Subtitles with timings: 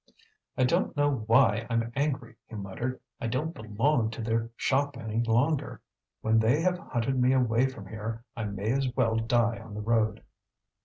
[0.57, 2.99] "I don't know why I'm angry," he muttered.
[3.19, 5.79] "I don't belong to their shop any longer.
[6.21, 9.81] When they have hunted me away from here, I may as well die on the
[9.81, 10.23] road."